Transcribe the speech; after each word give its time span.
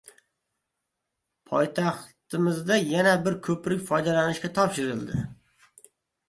Poytaxtimizda 1.51 2.79
yana 2.93 3.11
bir 3.27 3.37
ko‘prik 3.49 3.85
foydalanishga 3.91 4.53
topshirildi 4.57 5.21